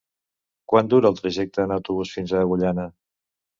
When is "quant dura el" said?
0.73-1.19